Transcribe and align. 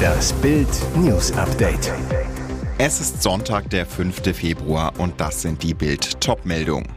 Das 0.00 0.32
Bild 0.34 0.68
News 0.96 1.32
Update. 1.32 1.92
Es 2.78 3.00
ist 3.00 3.22
Sonntag, 3.22 3.68
der 3.70 3.86
5. 3.86 4.34
Februar 4.34 4.92
und 4.98 5.20
das 5.20 5.42
sind 5.42 5.62
die 5.62 5.74
Bild 5.74 6.20
Topmeldungen. 6.20 6.88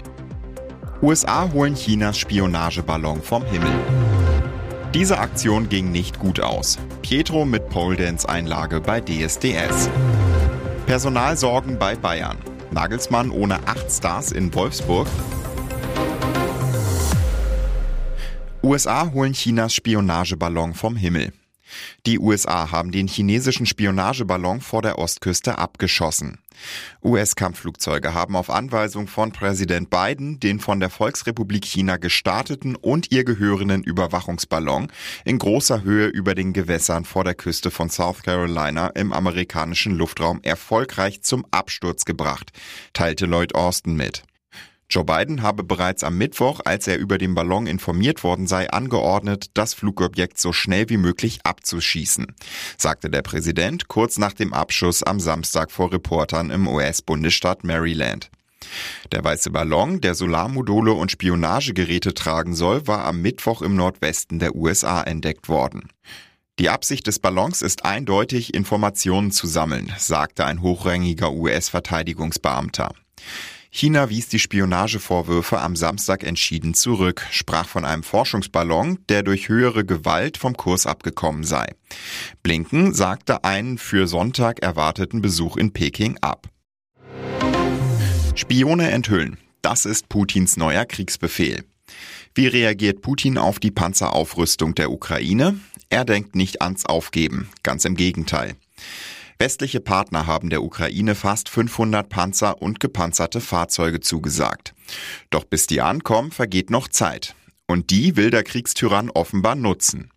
USA 1.02 1.52
holen 1.52 1.76
Chinas 1.76 2.18
Spionageballon 2.18 3.22
vom 3.22 3.44
Himmel. 3.46 3.74
Diese 4.94 5.18
Aktion 5.18 5.70
ging 5.70 5.92
nicht 5.92 6.20
gut 6.20 6.40
aus. 6.40 6.78
Pietro 7.01 7.46
mit 7.46 7.68
Pole 7.70 7.97
Dance 7.97 8.29
Einlage 8.29 8.79
bei 8.79 9.02
DSDS. 9.02 9.90
Personalsorgen 10.86 11.79
bei 11.79 11.96
Bayern. 11.96 12.38
Nagelsmann 12.72 13.31
ohne 13.31 13.56
acht 13.68 13.92
Stars 13.92 14.31
in 14.31 14.54
Wolfsburg. 14.54 15.08
USA 18.66 19.12
holen 19.12 19.34
Chinas 19.34 19.76
Spionageballon 19.76 20.73
vom 20.73 20.95
Himmel. 20.95 21.34
Die 22.05 22.18
USA 22.18 22.71
haben 22.71 22.94
den 22.94 23.09
chinesischen 23.09 23.66
Spionageballon 23.66 24.62
vor 24.62 24.81
der 24.81 24.99
Ostküste 24.99 25.58
abgeschossen. 25.58 26.40
US-Kampfflugzeuge 27.04 28.13
haben 28.13 28.38
auf 28.38 28.49
Anweisung 28.49 29.07
von 29.07 29.34
Präsident 29.34 29.90
Biden 29.90 30.40
den 30.40 30.62
von 30.62 30.80
der 30.80 30.90
Volksrepublik 30.90 31.66
China 31.66 31.98
gestarteten 31.98 32.77
und 32.77 33.12
ihr 33.12 33.26
gehörenden 33.26 33.84
Überwachungsballon 33.84 34.88
in 35.26 35.40
großer 35.40 35.84
Höhe 35.84 36.07
über 36.07 36.34
den 36.34 36.54
Gewässern 36.54 37.04
vor 37.04 37.26
der 37.26 37.35
Küste 37.35 37.70
von 37.70 37.90
South 37.90 38.23
Carolina 38.23 38.88
im 38.95 39.12
amerikanischen 39.12 39.98
Luftraum 39.98 40.40
erfolgreich 40.41 41.21
zum 41.21 41.45
Absturz 41.52 42.05
gebracht, 42.05 42.54
teilte 42.93 43.26
Lloyd 43.26 43.55
Austin 43.55 43.98
mit. 43.98 44.23
Joe 44.89 45.03
Biden 45.03 45.41
habe 45.41 45.63
bereits 45.63 46.03
am 46.03 46.17
Mittwoch, 46.17 46.61
als 46.65 46.87
er 46.87 46.97
über 46.97 47.17
den 47.17 47.35
Ballon 47.35 47.67
informiert 47.67 48.23
worden 48.23 48.47
sei, 48.47 48.69
angeordnet, 48.69 49.47
das 49.53 49.73
Flugobjekt 49.73 50.39
so 50.39 50.53
schnell 50.53 50.89
wie 50.89 50.97
möglich 50.97 51.39
abzuschießen, 51.43 52.27
sagte 52.77 53.09
der 53.09 53.21
Präsident 53.21 53.87
kurz 53.87 54.17
nach 54.17 54.33
dem 54.33 54.53
Abschuss 54.53 55.03
am 55.03 55.20
Samstag 55.20 55.71
vor 55.71 55.91
Reportern 55.91 56.49
im 56.51 56.67
US-Bundesstaat 56.67 57.63
Maryland. 57.63 58.29
Der 59.12 59.23
weiße 59.23 59.51
Ballon, 59.51 60.01
der 60.01 60.15
Solarmodule 60.15 60.93
und 60.93 61.12
Spionagegeräte 61.12 62.13
tragen 62.13 62.55
soll, 62.55 62.87
war 62.87 63.05
am 63.05 63.21
Mittwoch 63.21 63.62
im 63.62 63.75
Nordwesten 63.75 64.40
der 64.40 64.56
USA 64.56 65.02
entdeckt 65.02 65.50
worden. 65.50 65.90
Die 66.59 66.70
Absicht 66.70 67.08
des 67.08 67.20
Ballons 67.20 67.62
ist 67.64 67.84
eindeutig, 67.84 68.53
Informationen 68.53 69.31
zu 69.31 69.47
sammeln, 69.47 69.92
sagte 69.97 70.45
ein 70.45 70.62
hochrangiger 70.62 71.34
US-Verteidigungsbeamter. 71.34 72.94
China 73.76 74.08
wies 74.12 74.28
die 74.28 74.38
Spionagevorwürfe 74.38 75.60
am 75.60 75.76
Samstag 75.76 76.24
entschieden 76.24 76.76
zurück, 76.76 77.26
sprach 77.32 77.68
von 77.68 77.86
einem 77.86 78.04
Forschungsballon, 78.04 79.00
der 79.10 79.24
durch 79.24 79.50
höhere 79.50 79.84
Gewalt 79.84 80.38
vom 80.38 80.56
Kurs 80.56 80.86
abgekommen 80.86 81.44
sei. 81.44 81.74
Blinken 82.44 82.94
sagte 82.94 83.44
einen 83.44 83.80
für 83.80 84.06
Sonntag 84.06 84.60
erwarteten 84.60 85.24
Besuch 85.24 85.58
in 85.58 85.74
Peking 85.74 86.20
ab. 86.22 86.50
Spione 88.36 88.92
enthüllen. 88.92 89.40
Das 89.64 89.86
ist 89.86 90.08
Putins 90.08 90.56
neuer 90.56 90.86
Kriegsbefehl. 90.86 91.64
Wie 92.36 92.46
reagiert 92.46 93.02
Putin 93.02 93.40
auf 93.40 93.58
die 93.58 93.72
Panzeraufrüstung 93.72 94.76
der 94.76 94.92
Ukraine? 94.92 95.60
Er 95.90 96.06
denkt 96.06 96.36
nicht 96.36 96.62
ans 96.62 96.86
Aufgeben, 96.86 97.50
ganz 97.64 97.86
im 97.86 97.96
Gegenteil. 97.96 98.56
Westliche 99.44 99.82
Partner 99.82 100.26
haben 100.26 100.50
der 100.50 100.64
Ukraine 100.64 101.16
fast 101.16 101.50
500 101.50 102.08
Panzer 102.08 102.62
und 102.62 102.80
gepanzerte 102.80 103.42
Fahrzeuge 103.42 104.00
zugesagt. 104.00 104.74
Doch 105.32 105.44
bis 105.44 105.68
die 105.68 105.82
ankommen, 105.82 106.32
vergeht 106.32 106.70
noch 106.70 106.88
Zeit. 106.88 107.36
Und 107.68 107.90
die 107.90 108.16
will 108.16 108.30
der 108.30 108.44
Kriegstyrann 108.44 109.10
offenbar 109.10 109.56
nutzen. 109.56 110.12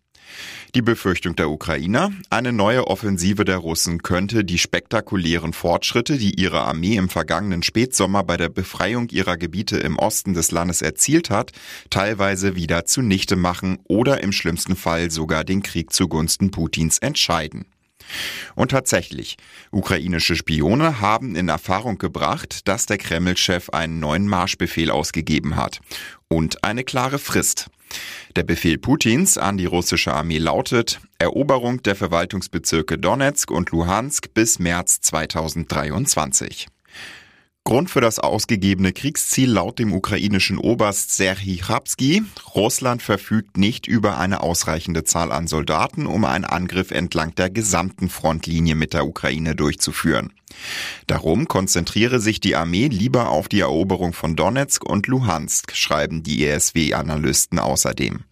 Die 0.75 0.81
Befürchtung 0.81 1.35
der 1.35 1.49
Ukrainer, 1.49 2.13
eine 2.29 2.53
neue 2.53 2.87
Offensive 2.87 3.43
der 3.43 3.57
Russen 3.57 4.01
könnte 4.01 4.45
die 4.45 4.57
spektakulären 4.57 5.51
Fortschritte, 5.51 6.17
die 6.17 6.39
ihre 6.39 6.61
Armee 6.61 6.95
im 6.95 7.09
vergangenen 7.09 7.63
Spätsommer 7.63 8.23
bei 8.23 8.37
der 8.37 8.47
Befreiung 8.47 9.09
ihrer 9.09 9.35
Gebiete 9.35 9.75
im 9.75 9.99
Osten 9.99 10.35
des 10.35 10.51
Landes 10.51 10.81
erzielt 10.81 11.29
hat, 11.29 11.51
teilweise 11.89 12.55
wieder 12.55 12.85
zunichte 12.85 13.35
machen 13.35 13.79
oder 13.89 14.23
im 14.23 14.31
schlimmsten 14.31 14.77
Fall 14.77 15.11
sogar 15.11 15.43
den 15.43 15.63
Krieg 15.63 15.91
zugunsten 15.91 16.49
Putins 16.49 16.99
entscheiden. 16.99 17.65
Und 18.55 18.71
tatsächlich, 18.71 19.37
ukrainische 19.71 20.35
Spione 20.35 21.01
haben 21.01 21.35
in 21.35 21.49
Erfahrung 21.49 21.97
gebracht, 21.97 22.67
dass 22.67 22.85
der 22.85 22.97
Kreml-Chef 22.97 23.69
einen 23.69 23.99
neuen 23.99 24.27
Marschbefehl 24.27 24.91
ausgegeben 24.91 25.55
hat. 25.55 25.79
Und 26.27 26.63
eine 26.63 26.83
klare 26.83 27.19
Frist. 27.19 27.69
Der 28.35 28.43
Befehl 28.43 28.77
Putins 28.77 29.37
an 29.37 29.57
die 29.57 29.65
russische 29.65 30.13
Armee 30.13 30.39
lautet 30.39 30.99
Eroberung 31.19 31.81
der 31.83 31.95
Verwaltungsbezirke 31.95 32.97
Donetsk 32.97 33.49
und 33.49 33.71
Luhansk 33.71 34.33
bis 34.33 34.59
März 34.59 35.01
2023. 35.01 36.67
Grund 37.67 37.89
für 37.89 37.99
das 37.99 38.19
ausgegebene 38.19 38.93
Kriegsziel 38.93 39.51
laut 39.51 39.77
dem 39.77 39.91
ukrainischen 39.91 40.57
Oberst 40.57 41.13
Serhii 41.13 41.57
Chabsky, 41.57 42.23
Russland 42.55 43.01
verfügt 43.01 43.57
nicht 43.57 43.87
über 43.87 44.17
eine 44.17 44.39
ausreichende 44.39 45.03
Zahl 45.03 45.33
an 45.33 45.47
Soldaten, 45.47 46.05
um 46.05 46.23
einen 46.23 46.45
Angriff 46.45 46.91
entlang 46.91 47.35
der 47.35 47.49
gesamten 47.49 48.07
Frontlinie 48.07 48.75
mit 48.75 48.93
der 48.93 49.05
Ukraine 49.05 49.53
durchzuführen. 49.53 50.31
Darum 51.07 51.49
konzentriere 51.49 52.21
sich 52.21 52.39
die 52.39 52.55
Armee 52.55 52.87
lieber 52.87 53.31
auf 53.31 53.49
die 53.49 53.59
Eroberung 53.59 54.13
von 54.13 54.37
Donetsk 54.37 54.85
und 54.85 55.07
Luhansk, 55.07 55.75
schreiben 55.75 56.23
die 56.23 56.45
ESW-Analysten 56.45 57.59
außerdem. 57.59 58.23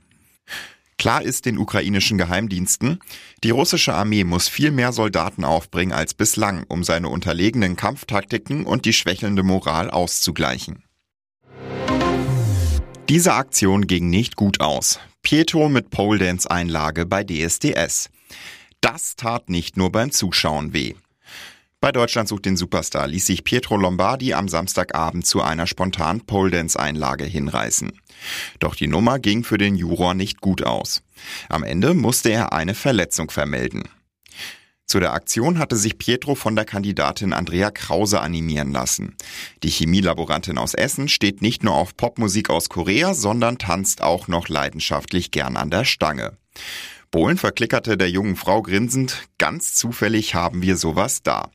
Klar 0.97 1.21
ist 1.21 1.45
den 1.45 1.57
ukrainischen 1.57 2.17
Geheimdiensten, 2.17 2.99
die 3.43 3.49
russische 3.49 3.93
Armee 3.93 4.23
muss 4.23 4.47
viel 4.47 4.71
mehr 4.71 4.91
Soldaten 4.91 5.43
aufbringen 5.43 5.93
als 5.93 6.13
bislang, 6.13 6.63
um 6.67 6.83
seine 6.83 7.09
unterlegenen 7.09 7.75
Kampftaktiken 7.75 8.65
und 8.65 8.85
die 8.85 8.93
schwächelnde 8.93 9.43
Moral 9.43 9.89
auszugleichen. 9.89 10.83
Diese 13.09 13.33
Aktion 13.33 13.85
ging 13.85 14.09
nicht 14.09 14.35
gut 14.35 14.61
aus. 14.61 14.99
Pietro 15.21 15.69
mit 15.69 15.91
Pole 15.91 16.19
Dance 16.19 16.49
Einlage 16.49 17.05
bei 17.05 17.23
DSDS. 17.23 18.09
Das 18.81 19.15
tat 19.15 19.49
nicht 19.49 19.77
nur 19.77 19.91
beim 19.91 20.11
Zuschauen 20.11 20.73
weh. 20.73 20.95
Bei 21.81 21.91
Deutschland 21.91 22.27
sucht 22.27 22.45
den 22.45 22.57
Superstar 22.57 23.07
ließ 23.07 23.27
sich 23.27 23.43
Pietro 23.43 23.77
Lombardi 23.77 24.33
am 24.33 24.47
Samstagabend 24.47 25.27
zu 25.27 25.43
einer 25.43 25.67
spontanen 25.67 26.25
Pole 26.25 26.49
Dance 26.49 26.79
Einlage 26.79 27.25
hinreißen. 27.25 27.91
Doch 28.59 28.75
die 28.75 28.87
Nummer 28.87 29.19
ging 29.19 29.43
für 29.43 29.57
den 29.57 29.75
Juror 29.75 30.13
nicht 30.13 30.41
gut 30.41 30.63
aus. 30.63 31.03
Am 31.49 31.63
Ende 31.63 31.93
musste 31.93 32.29
er 32.29 32.53
eine 32.53 32.75
Verletzung 32.75 33.31
vermelden. 33.31 33.83
Zu 34.85 34.99
der 34.99 35.13
Aktion 35.13 35.57
hatte 35.57 35.77
sich 35.77 35.97
Pietro 35.97 36.35
von 36.35 36.55
der 36.55 36.65
Kandidatin 36.65 37.33
Andrea 37.33 37.71
Krause 37.71 38.21
animieren 38.21 38.71
lassen. 38.71 39.15
Die 39.63 39.69
Chemielaborantin 39.69 40.59
aus 40.59 40.75
Essen 40.75 41.07
steht 41.09 41.41
nicht 41.41 41.63
nur 41.63 41.73
auf 41.73 41.97
Popmusik 41.97 42.51
aus 42.51 42.69
Korea, 42.69 43.15
sondern 43.15 43.57
tanzt 43.57 44.01
auch 44.01 44.27
noch 44.27 44.47
leidenschaftlich 44.47 45.31
gern 45.31 45.57
an 45.57 45.71
der 45.71 45.85
Stange. 45.85 46.37
Bohlen 47.09 47.37
verklickerte 47.37 47.97
der 47.97 48.09
jungen 48.09 48.35
Frau 48.35 48.61
grinsend, 48.61 49.27
ganz 49.37 49.73
zufällig 49.73 50.35
haben 50.35 50.61
wir 50.61 50.77
sowas 50.77 51.23
da. 51.23 51.49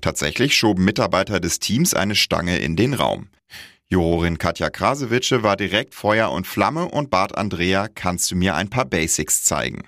Tatsächlich 0.00 0.56
schoben 0.56 0.84
Mitarbeiter 0.84 1.38
des 1.38 1.60
Teams 1.60 1.94
eine 1.94 2.14
Stange 2.14 2.58
in 2.58 2.76
den 2.76 2.94
Raum. 2.94 3.28
Jurorin 3.92 4.38
Katja 4.38 4.70
Krasewitsche 4.70 5.42
war 5.42 5.54
direkt 5.54 5.94
Feuer 5.94 6.30
und 6.30 6.46
Flamme 6.46 6.86
und 6.86 7.10
bat 7.10 7.36
Andrea, 7.36 7.88
kannst 7.88 8.30
du 8.30 8.36
mir 8.36 8.54
ein 8.54 8.70
paar 8.70 8.86
Basics 8.86 9.44
zeigen? 9.44 9.82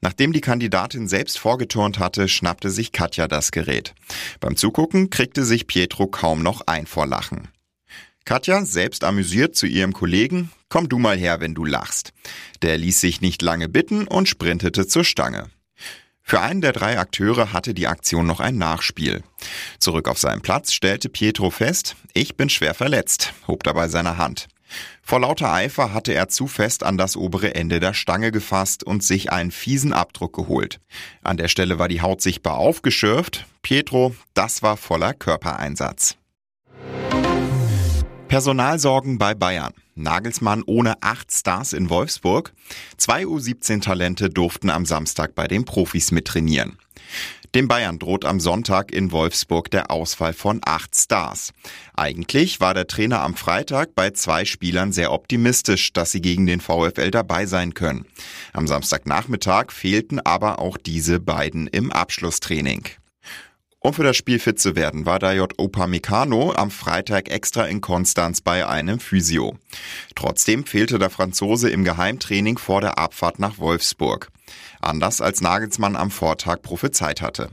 Nachdem 0.00 0.32
die 0.32 0.40
Kandidatin 0.40 1.08
selbst 1.08 1.38
vorgeturnt 1.38 1.98
hatte, 1.98 2.26
schnappte 2.26 2.70
sich 2.70 2.90
Katja 2.90 3.28
das 3.28 3.52
Gerät. 3.52 3.94
Beim 4.40 4.56
Zugucken 4.56 5.10
kriegte 5.10 5.44
sich 5.44 5.66
Pietro 5.66 6.06
kaum 6.06 6.42
noch 6.42 6.62
ein 6.66 6.86
vor 6.86 7.06
Lachen. 7.06 7.48
Katja, 8.24 8.64
selbst 8.64 9.04
amüsiert 9.04 9.54
zu 9.54 9.66
ihrem 9.66 9.92
Kollegen, 9.92 10.50
komm 10.70 10.88
du 10.88 10.98
mal 10.98 11.18
her, 11.18 11.40
wenn 11.40 11.54
du 11.54 11.66
lachst. 11.66 12.14
Der 12.62 12.78
ließ 12.78 12.98
sich 12.98 13.20
nicht 13.20 13.42
lange 13.42 13.68
bitten 13.68 14.08
und 14.08 14.26
sprintete 14.26 14.86
zur 14.86 15.04
Stange. 15.04 15.50
Für 16.26 16.40
einen 16.40 16.62
der 16.62 16.72
drei 16.72 16.98
Akteure 16.98 17.52
hatte 17.52 17.74
die 17.74 17.86
Aktion 17.86 18.26
noch 18.26 18.40
ein 18.40 18.56
Nachspiel. 18.56 19.22
Zurück 19.78 20.08
auf 20.08 20.18
seinen 20.18 20.40
Platz 20.40 20.72
stellte 20.72 21.10
Pietro 21.10 21.50
fest, 21.50 21.96
ich 22.14 22.36
bin 22.36 22.48
schwer 22.48 22.72
verletzt, 22.72 23.34
hob 23.46 23.62
dabei 23.62 23.88
seine 23.88 24.16
Hand. 24.16 24.48
Vor 25.02 25.20
lauter 25.20 25.52
Eifer 25.52 25.92
hatte 25.92 26.14
er 26.14 26.30
zu 26.30 26.46
fest 26.46 26.82
an 26.82 26.96
das 26.96 27.14
obere 27.14 27.54
Ende 27.54 27.78
der 27.78 27.92
Stange 27.92 28.32
gefasst 28.32 28.84
und 28.84 29.04
sich 29.04 29.30
einen 29.30 29.50
fiesen 29.50 29.92
Abdruck 29.92 30.34
geholt. 30.34 30.80
An 31.22 31.36
der 31.36 31.48
Stelle 31.48 31.78
war 31.78 31.88
die 31.88 32.00
Haut 32.00 32.22
sichtbar 32.22 32.54
aufgeschürft. 32.54 33.44
Pietro, 33.60 34.16
das 34.32 34.62
war 34.62 34.78
voller 34.78 35.12
Körpereinsatz. 35.12 36.16
Personalsorgen 38.34 39.16
bei 39.16 39.32
Bayern. 39.32 39.72
Nagelsmann 39.94 40.64
ohne 40.66 41.00
acht 41.04 41.30
Stars 41.30 41.72
in 41.72 41.88
Wolfsburg. 41.88 42.52
Zwei 42.96 43.22
U17-Talente 43.22 44.28
durften 44.28 44.70
am 44.70 44.86
Samstag 44.86 45.36
bei 45.36 45.46
den 45.46 45.64
Profis 45.64 46.10
mittrainieren. 46.10 46.76
Dem 47.54 47.68
Bayern 47.68 48.00
droht 48.00 48.24
am 48.24 48.40
Sonntag 48.40 48.90
in 48.90 49.12
Wolfsburg 49.12 49.70
der 49.70 49.92
Ausfall 49.92 50.32
von 50.32 50.60
acht 50.64 50.96
Stars. 50.96 51.52
Eigentlich 51.94 52.58
war 52.58 52.74
der 52.74 52.88
Trainer 52.88 53.22
am 53.22 53.36
Freitag 53.36 53.94
bei 53.94 54.10
zwei 54.10 54.44
Spielern 54.44 54.90
sehr 54.90 55.12
optimistisch, 55.12 55.92
dass 55.92 56.10
sie 56.10 56.20
gegen 56.20 56.46
den 56.46 56.60
VfL 56.60 57.12
dabei 57.12 57.46
sein 57.46 57.72
können. 57.72 58.04
Am 58.52 58.66
Samstagnachmittag 58.66 59.70
fehlten 59.70 60.18
aber 60.18 60.58
auch 60.58 60.76
diese 60.76 61.20
beiden 61.20 61.68
im 61.68 61.92
Abschlusstraining. 61.92 62.82
Um 63.84 63.92
für 63.92 64.02
das 64.02 64.16
Spiel 64.16 64.38
fit 64.38 64.58
zu 64.58 64.76
werden, 64.76 65.04
war 65.04 65.18
Dayot 65.18 65.58
Opamecano 65.58 66.54
am 66.54 66.70
Freitag 66.70 67.28
extra 67.28 67.66
in 67.66 67.82
Konstanz 67.82 68.40
bei 68.40 68.66
einem 68.66 68.98
Physio. 68.98 69.58
Trotzdem 70.14 70.64
fehlte 70.64 70.98
der 70.98 71.10
Franzose 71.10 71.68
im 71.68 71.84
Geheimtraining 71.84 72.56
vor 72.56 72.80
der 72.80 72.96
Abfahrt 72.96 73.38
nach 73.40 73.58
Wolfsburg. 73.58 74.30
Anders 74.80 75.20
als 75.20 75.42
Nagelsmann 75.42 75.96
am 75.96 76.10
Vortag 76.10 76.62
prophezeit 76.62 77.20
hatte. 77.20 77.50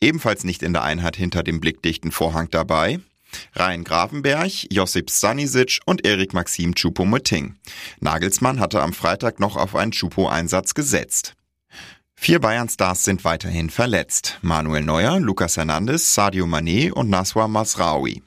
Ebenfalls 0.00 0.42
nicht 0.42 0.64
in 0.64 0.72
der 0.72 0.82
Einheit 0.82 1.14
hinter 1.14 1.44
dem 1.44 1.60
blickdichten 1.60 2.10
Vorhang 2.10 2.50
dabei, 2.50 2.98
Ryan 3.56 3.84
Grafenberg, 3.84 4.50
Josip 4.72 5.08
Stanisic 5.08 5.78
und 5.86 6.04
Erik 6.04 6.34
Maxim 6.34 6.74
Choupo-Moting. 6.74 7.54
Nagelsmann 8.00 8.58
hatte 8.58 8.82
am 8.82 8.92
Freitag 8.92 9.38
noch 9.38 9.56
auf 9.56 9.76
einen 9.76 9.92
Choupo-Einsatz 9.92 10.74
gesetzt. 10.74 11.36
Vier 12.30 12.38
Bayern-Stars 12.38 13.02
sind 13.02 13.24
weiterhin 13.24 13.70
verletzt. 13.70 14.38
Manuel 14.40 14.84
Neuer, 14.84 15.18
Lucas 15.18 15.56
Hernandez, 15.56 16.14
Sadio 16.14 16.46
Mané 16.46 16.92
und 16.92 17.10
Naswa 17.10 17.48
Masraoui. 17.48 18.22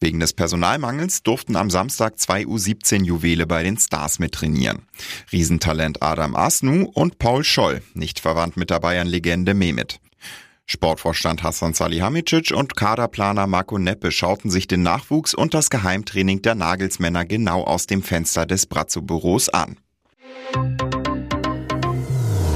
Wegen 0.00 0.18
des 0.18 0.32
Personalmangels 0.32 1.22
durften 1.22 1.54
am 1.54 1.70
Samstag 1.70 2.18
zwei 2.18 2.42
U17-Juwele 2.42 3.46
bei 3.46 3.62
den 3.62 3.78
Stars 3.78 4.18
mittrainieren. 4.18 4.88
Riesentalent 5.30 6.02
Adam 6.02 6.34
Asnu 6.34 6.90
und 6.92 7.20
Paul 7.20 7.44
Scholl, 7.44 7.82
nicht 7.94 8.18
verwandt 8.18 8.56
mit 8.56 8.70
der 8.70 8.80
Bayern-Legende 8.80 9.54
Mehmet. 9.54 10.00
Sportvorstand 10.66 11.44
Hassan 11.44 11.72
Salihamidzic 11.72 12.50
und 12.50 12.74
Kaderplaner 12.74 13.46
Marco 13.46 13.78
Neppe 13.78 14.10
schauten 14.10 14.50
sich 14.50 14.66
den 14.66 14.82
Nachwuchs 14.82 15.34
und 15.34 15.54
das 15.54 15.70
Geheimtraining 15.70 16.42
der 16.42 16.56
Nagelsmänner 16.56 17.24
genau 17.24 17.62
aus 17.62 17.86
dem 17.86 18.02
Fenster 18.02 18.44
des 18.44 18.66
Brazzo-Büros 18.66 19.50
an. 19.50 19.76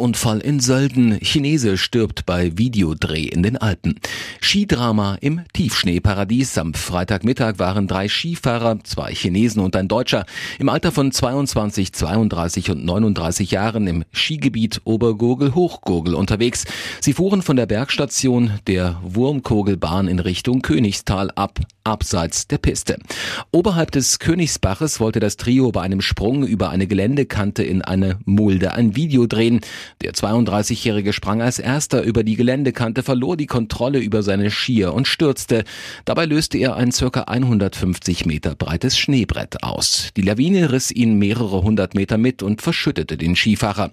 Lawinenunfall 0.00 0.40
in 0.40 0.60
Sölden. 0.60 1.18
Chinese 1.20 1.76
stirbt 1.76 2.24
bei 2.24 2.56
Videodreh 2.56 3.24
in 3.24 3.42
den 3.42 3.58
Alpen. 3.58 4.00
Skidrama 4.40 5.18
im 5.20 5.42
Tiefschneeparadies. 5.52 6.56
Am 6.56 6.72
Freitagmittag 6.72 7.58
waren 7.58 7.86
drei 7.86 8.08
Skifahrer, 8.08 8.78
zwei 8.82 9.12
Chinesen 9.12 9.62
und 9.62 9.76
ein 9.76 9.88
Deutscher, 9.88 10.24
im 10.58 10.70
Alter 10.70 10.90
von 10.90 11.12
22, 11.12 11.92
32 11.92 12.70
und 12.70 12.84
39 12.84 13.50
Jahren 13.50 13.86
im 13.86 14.04
Skigebiet 14.12 14.80
Obergurgel-Hochgurgel 14.84 16.14
unterwegs. 16.14 16.64
Sie 17.00 17.12
fuhren 17.12 17.42
von 17.42 17.56
der 17.56 17.66
Bergstation 17.66 18.52
der 18.66 18.98
Wurmkogelbahn 19.02 20.08
in 20.08 20.18
Richtung 20.18 20.62
Königstal 20.62 21.30
ab, 21.34 21.60
abseits 21.84 22.46
der 22.46 22.58
Piste. 22.58 22.98
Oberhalb 23.50 23.90
des 23.90 24.18
Königsbaches 24.18 24.98
wollte 24.98 25.20
das 25.20 25.36
Trio 25.36 25.72
bei 25.72 25.82
einem 25.82 26.00
Sprung 26.00 26.46
über 26.46 26.70
eine 26.70 26.86
Geländekante 26.86 27.62
in 27.62 27.82
eine 27.82 28.18
Mulde 28.24 28.72
ein 28.72 28.96
Video 28.96 29.26
drehen. 29.26 29.60
Der 30.02 30.12
32-Jährige 30.12 31.12
sprang 31.12 31.42
als 31.42 31.58
erster 31.58 32.02
über 32.02 32.24
die 32.24 32.36
Geländekante, 32.36 33.02
verlor 33.02 33.36
die 33.36 33.46
Kontrolle 33.46 33.98
über 33.98 34.22
seine 34.22 34.50
Skier 34.50 34.92
und 34.94 35.08
stürzte. 35.08 35.64
Dabei 36.04 36.26
löste 36.26 36.58
er 36.58 36.76
ein 36.76 36.92
circa 36.92 37.22
150 37.22 38.26
Meter 38.26 38.54
breites 38.54 38.98
Schneebrett 38.98 39.62
aus. 39.62 40.10
Die 40.16 40.22
Lawine 40.22 40.72
riss 40.72 40.90
ihn 40.90 41.18
mehrere 41.18 41.62
hundert 41.62 41.94
Meter 41.94 42.18
mit 42.18 42.42
und 42.42 42.62
verschüttete 42.62 43.16
den 43.16 43.36
Skifahrer. 43.36 43.90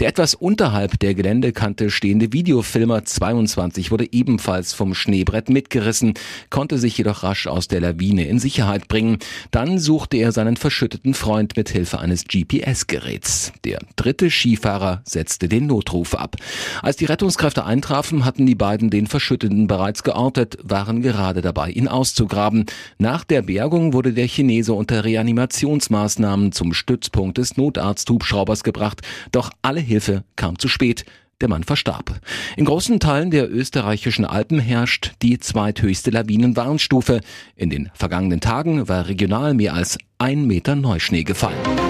Der 0.00 0.08
etwas 0.08 0.34
unterhalb 0.34 0.98
der 1.00 1.14
Geländekante 1.14 1.90
stehende 1.90 2.32
Videofilmer 2.32 3.04
22 3.04 3.90
wurde 3.90 4.12
ebenfalls 4.12 4.72
vom 4.72 4.94
Schneebrett 4.94 5.48
mitgerissen, 5.48 6.14
konnte 6.50 6.78
sich 6.78 6.98
jedoch 6.98 7.22
rasch 7.22 7.46
aus 7.46 7.68
der 7.68 7.80
Lawine 7.80 8.26
in 8.26 8.38
Sicherheit 8.38 8.88
bringen. 8.88 9.18
Dann 9.50 9.78
suchte 9.78 10.16
er 10.16 10.32
seinen 10.32 10.56
verschütteten 10.56 11.14
Freund 11.14 11.56
mit 11.56 11.68
Hilfe 11.68 12.00
eines 12.00 12.24
GPS-Geräts. 12.24 13.52
Der 13.64 13.78
dritte 13.96 14.30
Skifahrer 14.30 15.02
setzte 15.04 15.37
den 15.46 15.66
Notruf 15.66 16.14
ab. 16.14 16.36
Als 16.82 16.96
die 16.96 17.04
Rettungskräfte 17.04 17.64
eintrafen, 17.64 18.24
hatten 18.24 18.46
die 18.46 18.56
beiden 18.56 18.90
den 18.90 19.06
Verschütteten 19.06 19.68
bereits 19.68 20.02
geortet, 20.02 20.58
waren 20.64 21.02
gerade 21.02 21.42
dabei, 21.42 21.70
ihn 21.70 21.86
auszugraben. 21.86 22.66
Nach 22.98 23.22
der 23.22 23.42
Bergung 23.42 23.92
wurde 23.92 24.12
der 24.12 24.26
Chinese 24.26 24.72
unter 24.72 25.04
Reanimationsmaßnahmen 25.04 26.50
zum 26.52 26.72
Stützpunkt 26.74 27.38
des 27.38 27.56
Notarzthubschraubers 27.56 28.64
gebracht, 28.64 29.02
doch 29.30 29.50
alle 29.62 29.80
Hilfe 29.80 30.24
kam 30.34 30.58
zu 30.58 30.66
spät. 30.68 31.04
Der 31.40 31.48
Mann 31.48 31.62
verstarb. 31.62 32.20
In 32.56 32.64
großen 32.64 32.98
Teilen 32.98 33.30
der 33.30 33.48
österreichischen 33.48 34.24
Alpen 34.24 34.58
herrscht 34.58 35.12
die 35.22 35.38
zweithöchste 35.38 36.10
Lawinenwarnstufe. 36.10 37.20
In 37.54 37.70
den 37.70 37.90
vergangenen 37.94 38.40
Tagen 38.40 38.88
war 38.88 39.06
regional 39.06 39.54
mehr 39.54 39.74
als 39.74 39.98
ein 40.18 40.48
Meter 40.48 40.74
Neuschnee 40.74 41.22
gefallen. 41.22 41.87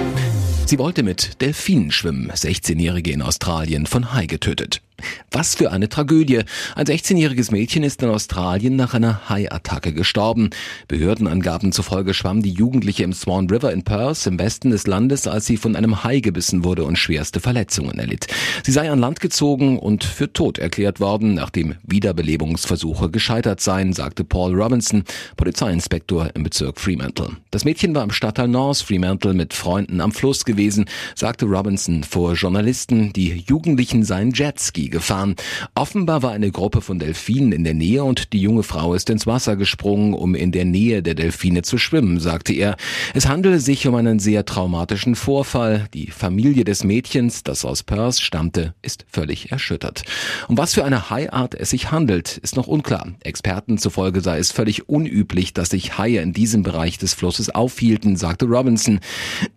Sie 0.69 0.79
wollte 0.79 1.03
mit 1.03 1.41
Delfinen 1.41 1.91
schwimmen, 1.91 2.31
16-Jährige 2.31 3.11
in 3.11 3.23
Australien 3.23 3.87
von 3.87 4.13
Hai 4.13 4.27
getötet. 4.27 4.83
Was 5.31 5.55
für 5.55 5.71
eine 5.71 5.89
Tragödie. 5.89 6.41
Ein 6.75 6.87
16-jähriges 6.87 7.53
Mädchen 7.53 7.83
ist 7.83 8.03
in 8.03 8.09
Australien 8.09 8.77
nach 8.77 8.95
einer 8.95 9.29
Haiattacke 9.29 9.93
gestorben. 9.93 10.51
Behördenangaben 10.89 11.71
zufolge 11.71 12.15
schwamm 12.15 12.43
die 12.43 12.53
Jugendliche 12.53 13.05
im 13.05 13.13
Swan 13.13 13.49
River 13.49 13.73
in 13.73 13.85
Perth 13.85 14.27
im 14.27 14.39
Westen 14.39 14.71
des 14.71 14.87
Landes, 14.87 15.29
als 15.29 15.47
sie 15.47 15.57
von 15.57 15.77
einem 15.77 16.03
Hai 16.03 16.21
gebissen 16.21 16.65
wurde 16.65 16.85
und 16.85 16.99
schwerste 16.99 17.41
Verletzungen 17.41 17.99
erlitt. 17.99 18.27
Sie 18.65 18.73
sei 18.73 18.91
an 18.91 18.99
Land 18.99 19.21
gezogen 19.21 19.79
und 19.79 20.03
für 20.03 20.33
tot 20.33 20.59
erklärt 20.59 20.99
worden, 20.99 21.35
nachdem 21.35 21.77
Wiederbelebungsversuche 21.83 23.11
gescheitert 23.11 23.61
seien, 23.61 23.93
sagte 23.93 24.25
Paul 24.25 24.55
Robinson, 24.61 25.05
Polizeiinspektor 25.37 26.31
im 26.35 26.43
Bezirk 26.43 26.81
Fremantle. 26.81 27.37
Das 27.51 27.65
Mädchen 27.65 27.95
war 27.95 28.03
im 28.03 28.11
Stadtteil 28.11 28.49
North 28.49 28.79
Fremantle 28.79 29.35
mit 29.35 29.55
Freunden 29.55 30.01
am 30.01 30.13
Fluss 30.13 30.45
gewesen, 30.45 30.87
sagte 31.15 31.47
Robinson 31.47 32.03
vor 32.03 32.35
Journalisten, 32.35 33.13
die 33.13 33.45
Jugendlichen 33.47 34.05
seien 34.05 34.33
Jetski 34.33 34.88
gefahren. 34.89 35.37
Offenbar 35.75 36.23
war 36.23 36.33
eine 36.33 36.51
Gruppe 36.51 36.81
von 36.81 36.99
Delfinen 36.99 37.53
in 37.53 37.65
der 37.65 37.75
Nähe 37.75 38.05
und 38.05 38.33
die 38.33 38.41
junge 38.41 38.63
Frau 38.63 38.95
ist 38.95 39.11
ins 39.11 39.27
Wasser 39.27 39.57
gesprungen, 39.57 40.15
um 40.15 40.35
in 40.35 40.53
der 40.53 40.65
Nähe 40.65 41.03
der 41.03 41.15
Delfine 41.15 41.63
zu 41.63 41.79
schwimmen, 41.79 42.21
sagte 42.21 42.53
er. 42.53 42.77
Es 43.15 43.29
handele 43.29 43.61
sich 43.61 43.87
um 43.87 43.95
einen 43.95 44.19
sehr 44.19 44.45
traumatischen 44.45 45.15
Vorfall. 45.15 45.87
Die 45.95 46.11
Familie 46.11 46.65
des 46.65 46.85
Mädchens, 46.85 47.43
das 47.43 47.65
aus 47.65 47.83
Perth 47.83 48.21
stammte, 48.21 48.75
ist 48.83 49.05
völlig 49.11 49.51
erschüttert. 49.51 50.03
Um 50.49 50.57
was 50.57 50.75
für 50.75 50.85
eine 50.85 51.11
Haiart 51.11 51.55
es 51.55 51.71
sich 51.71 51.91
handelt, 51.91 52.39
ist 52.39 52.57
noch 52.57 52.67
unklar. 52.67 53.13
Experten 53.21 53.79
zufolge 53.79 54.21
sei 54.21 54.39
es 54.39 54.53
völlig 54.53 54.89
unüblich, 54.89 55.53
dass 55.53 55.71
sich 55.71 55.99
Haie 55.99 56.21
in 56.21 56.33
diesem 56.33 56.63
Bereich 56.63 56.99
des 56.99 57.15
Flusses 57.15 57.51
aufhielten, 57.51 58.17
sagte 58.17 58.47
Robinson. 58.47 59.01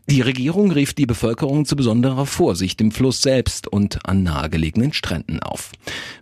Die 0.10 0.22
Regierung 0.22 0.72
rief 0.72 0.94
die 0.94 1.06
Bevölkerung 1.06 1.66
zu 1.66 1.76
besonderer 1.76 2.26
Vorsicht 2.26 2.82
im 2.82 2.92
Fluss 2.92 3.22
selbst 3.22 3.68
und 3.68 4.06
an 4.06 4.24
nahegelegenen 4.24 4.94
Stränden. 4.94 5.21
Stränden 5.22 5.42
auf. 5.42 5.72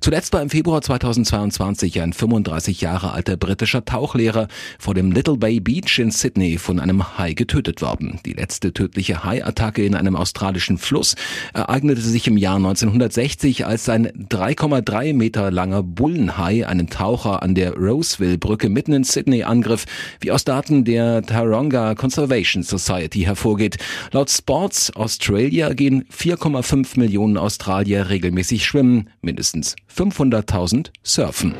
Zuletzt 0.01 0.33
war 0.33 0.41
im 0.41 0.49
Februar 0.49 0.81
2022 0.81 2.01
ein 2.01 2.13
35 2.13 2.81
Jahre 2.81 3.11
alter 3.11 3.37
britischer 3.37 3.83
Tauchlehrer 3.83 4.47
vor 4.77 4.93
dem 4.93 5.11
Little 5.11 5.37
Bay 5.37 5.59
Beach 5.59 5.99
in 5.99 6.11
Sydney 6.11 6.57
von 6.57 6.79
einem 6.79 7.17
Hai 7.17 7.33
getötet 7.33 7.81
worden. 7.81 8.19
Die 8.25 8.33
letzte 8.33 8.73
tödliche 8.73 9.23
Hai-Attacke 9.23 9.83
in 9.83 9.95
einem 9.95 10.15
australischen 10.15 10.77
Fluss 10.77 11.15
ereignete 11.53 12.01
sich 12.01 12.27
im 12.27 12.37
Jahr 12.37 12.55
1960, 12.55 13.65
als 13.65 13.89
ein 13.89 14.07
3,3 14.07 15.13
Meter 15.13 15.51
langer 15.51 15.83
Bullenhai 15.83 16.65
einen 16.65 16.89
Taucher 16.89 17.43
an 17.43 17.55
der 17.55 17.73
Roseville-Brücke 17.73 18.69
mitten 18.69 18.93
in 18.93 19.03
Sydney 19.03 19.43
angriff, 19.43 19.85
wie 20.21 20.31
aus 20.31 20.45
Daten 20.45 20.85
der 20.85 21.21
Taronga 21.23 21.95
Conservation 21.95 22.63
Society 22.63 23.21
hervorgeht. 23.21 23.77
Laut 24.11 24.29
Sports 24.29 24.95
Australia 24.95 25.73
gehen 25.73 26.05
4,5 26.05 26.97
Millionen 26.97 27.37
Australier 27.37 28.09
regelmäßig 28.09 28.65
schwimmen 28.65 28.88
schwimmen, 28.89 29.09
mindestens 29.21 29.75
500.000 29.95 30.89
surfen. 31.03 31.53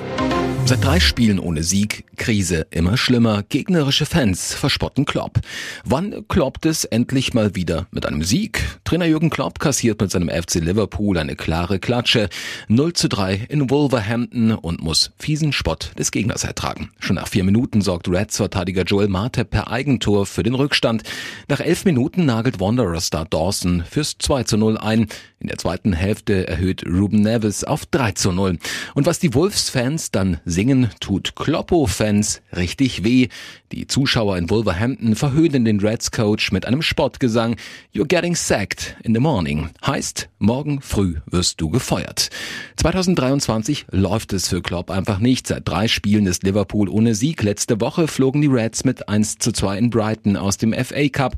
Seit 0.65 0.83
drei 0.83 0.99
Spielen 0.99 1.39
ohne 1.39 1.63
Sieg, 1.63 2.05
Krise 2.15 2.67
immer 2.69 2.95
schlimmer, 2.95 3.41
gegnerische 3.41 4.05
Fans 4.05 4.53
verspotten 4.53 5.05
Klopp. 5.05 5.39
Wann 5.83 6.27
kloppt 6.27 6.67
es 6.67 6.83
endlich 6.83 7.33
mal 7.33 7.55
wieder 7.55 7.87
mit 7.89 8.05
einem 8.05 8.23
Sieg? 8.23 8.61
Trainer 8.83 9.05
Jürgen 9.05 9.31
Klopp 9.31 9.57
kassiert 9.57 9.99
mit 9.99 10.11
seinem 10.11 10.29
FC 10.29 10.55
Liverpool 10.55 11.17
eine 11.17 11.35
klare 11.35 11.79
Klatsche. 11.79 12.29
0 12.67 12.93
zu 12.93 13.09
3 13.09 13.47
in 13.49 13.71
Wolverhampton 13.71 14.51
und 14.51 14.83
muss 14.83 15.11
fiesen 15.17 15.53
Spott 15.53 15.91
des 15.97 16.11
Gegners 16.11 16.43
ertragen. 16.43 16.91
Schon 16.99 17.15
nach 17.15 17.29
vier 17.29 17.45
Minuten 17.45 17.81
sorgt 17.81 18.07
Reds-Verteidiger 18.07 18.83
Joel 18.83 19.07
Matip 19.07 19.49
per 19.49 19.71
Eigentor 19.71 20.27
für 20.27 20.43
den 20.43 20.53
Rückstand. 20.53 21.01
Nach 21.47 21.61
elf 21.61 21.83
Minuten 21.85 22.25
nagelt 22.25 22.59
Wanderer-Star 22.59 23.25
Dawson 23.25 23.83
fürs 23.89 24.17
2 24.19 24.43
zu 24.43 24.57
0 24.57 24.77
ein. 24.77 25.07
In 25.41 25.47
der 25.47 25.57
zweiten 25.57 25.93
Hälfte 25.93 26.49
erhöht 26.49 26.85
Ruben 26.85 27.21
Neves 27.21 27.63
auf 27.63 27.85
3 27.85 28.11
zu 28.11 28.33
0. 28.33 28.59
Und 28.93 29.05
was 29.05 29.19
die 29.19 29.33
Wolves-Fans 29.33 30.11
dann 30.11 30.41
singen, 30.43 30.89
tut 30.99 31.33
Kloppo-Fans 31.37 32.41
richtig 32.53 33.05
weh. 33.05 33.29
Die 33.71 33.87
Zuschauer 33.87 34.37
in 34.37 34.49
Wolverhampton 34.49 35.15
verhöhnen 35.15 35.63
den 35.63 35.79
Reds-Coach 35.79 36.51
mit 36.51 36.65
einem 36.65 36.81
Sportgesang 36.81 37.55
You're 37.95 38.05
getting 38.05 38.35
sacked 38.35 38.97
in 39.01 39.13
the 39.13 39.21
morning. 39.21 39.69
Heißt, 39.85 40.27
morgen 40.39 40.81
früh 40.81 41.15
wirst 41.25 41.61
du 41.61 41.69
gefeuert. 41.69 42.31
2023 42.75 43.85
läuft 43.91 44.33
es 44.33 44.49
für 44.49 44.61
Klopp 44.61 44.91
einfach 44.91 45.19
nicht. 45.19 45.47
Seit 45.47 45.65
drei 45.65 45.87
Spielen 45.87 46.25
ist 46.25 46.43
Liverpool 46.43 46.89
ohne 46.89 47.15
Sieg. 47.15 47.43
Letzte 47.43 47.79
Woche 47.79 48.09
flogen 48.09 48.41
die 48.41 48.47
Reds 48.47 48.83
mit 48.83 49.07
1 49.07 49.37
zu 49.37 49.53
2 49.53 49.77
in 49.77 49.89
Brighton 49.89 50.35
aus 50.35 50.57
dem 50.57 50.73
FA 50.73 51.07
Cup 51.07 51.37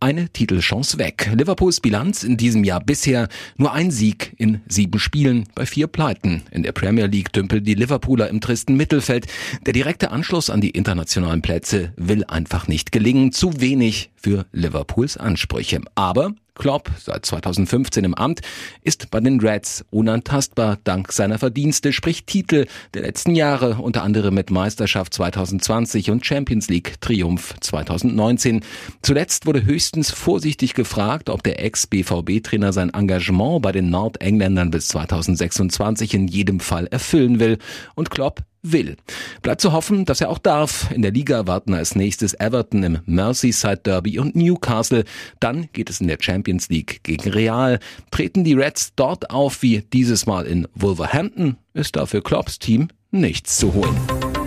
eine 0.00 0.28
Titelchance 0.28 0.98
weg. 0.98 1.30
Liverpools 1.34 1.80
Bilanz 1.80 2.22
in 2.22 2.36
diesem 2.36 2.64
Jahr 2.64 2.80
bisher 2.80 3.28
nur 3.56 3.72
ein 3.72 3.90
Sieg 3.90 4.34
in 4.36 4.60
sieben 4.68 4.98
Spielen 4.98 5.48
bei 5.54 5.66
vier 5.66 5.86
Pleiten. 5.86 6.42
In 6.50 6.62
der 6.62 6.72
Premier 6.72 7.06
League 7.06 7.32
dümpeln 7.32 7.64
die 7.64 7.74
Liverpooler 7.74 8.28
im 8.28 8.40
tristen 8.40 8.76
Mittelfeld. 8.76 9.26
Der 9.66 9.72
direkte 9.72 10.10
Anschluss 10.10 10.50
an 10.50 10.60
die 10.60 10.70
internationalen 10.70 11.42
Plätze 11.42 11.92
will 11.96 12.24
einfach 12.24 12.68
nicht 12.68 12.92
gelingen. 12.92 13.32
Zu 13.32 13.60
wenig 13.60 14.10
für 14.16 14.46
Liverpools 14.52 15.16
Ansprüche. 15.16 15.80
Aber 15.94 16.34
Klopp, 16.58 16.90
seit 16.98 17.24
2015 17.24 18.04
im 18.04 18.14
Amt, 18.14 18.40
ist 18.82 19.10
bei 19.10 19.20
den 19.20 19.40
Reds 19.40 19.84
unantastbar 19.90 20.78
dank 20.84 21.12
seiner 21.12 21.38
Verdienste, 21.38 21.92
sprich 21.92 22.24
Titel 22.24 22.66
der 22.94 23.02
letzten 23.02 23.34
Jahre, 23.34 23.76
unter 23.76 24.02
anderem 24.02 24.34
mit 24.34 24.50
Meisterschaft 24.50 25.14
2020 25.14 26.10
und 26.10 26.26
Champions 26.26 26.68
League 26.68 27.00
Triumph 27.00 27.54
2019. 27.60 28.62
Zuletzt 29.02 29.46
wurde 29.46 29.64
höchstens 29.64 30.10
vorsichtig 30.10 30.74
gefragt, 30.74 31.30
ob 31.30 31.42
der 31.44 31.64
Ex-BVB-Trainer 31.64 32.72
sein 32.72 32.92
Engagement 32.92 33.62
bei 33.62 33.72
den 33.72 33.90
Nordengländern 33.90 34.70
bis 34.70 34.88
2026 34.88 36.14
in 36.14 36.28
jedem 36.28 36.60
Fall 36.60 36.88
erfüllen 36.88 37.38
will. 37.38 37.58
Und 37.94 38.10
Klopp 38.10 38.42
will. 38.62 38.96
Bleibt 39.42 39.60
zu 39.60 39.72
hoffen, 39.72 40.04
dass 40.04 40.20
er 40.20 40.30
auch 40.30 40.38
darf. 40.38 40.90
In 40.90 41.02
der 41.02 41.10
Liga 41.10 41.46
warten 41.46 41.74
als 41.74 41.94
nächstes 41.94 42.34
Everton 42.34 42.82
im 42.82 42.98
Merseyside 43.06 43.78
Derby 43.78 44.18
und 44.18 44.36
Newcastle. 44.36 45.04
Dann 45.40 45.68
geht 45.72 45.90
es 45.90 46.00
in 46.00 46.08
der 46.08 46.18
Champions 46.20 46.68
League 46.68 47.00
gegen 47.02 47.30
Real. 47.30 47.78
Treten 48.10 48.44
die 48.44 48.54
Reds 48.54 48.92
dort 48.96 49.30
auf 49.30 49.62
wie 49.62 49.82
dieses 49.92 50.26
Mal 50.26 50.46
in 50.46 50.66
Wolverhampton, 50.74 51.56
ist 51.74 51.96
dafür 51.96 52.22
Klopps 52.22 52.58
Team 52.58 52.88
nichts 53.10 53.56
zu 53.56 53.74
holen. 53.74 54.37